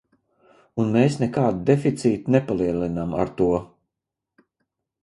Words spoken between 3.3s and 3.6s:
to!